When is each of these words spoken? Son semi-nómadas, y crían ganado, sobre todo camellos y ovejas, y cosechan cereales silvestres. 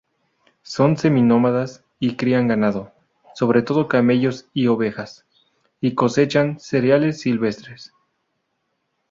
Son 0.63 0.97
semi-nómadas, 0.97 1.83
y 1.99 2.15
crían 2.15 2.47
ganado, 2.47 2.91
sobre 3.35 3.61
todo 3.61 3.87
camellos 3.87 4.49
y 4.51 4.65
ovejas, 4.65 5.27
y 5.79 5.93
cosechan 5.93 6.59
cereales 6.59 7.21
silvestres. 7.21 7.93